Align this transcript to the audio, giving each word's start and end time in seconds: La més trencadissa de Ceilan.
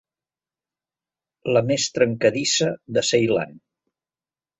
La 1.53 1.63
més 1.71 1.85
trencadissa 1.97 2.71
de 2.97 3.05
Ceilan. 3.11 3.53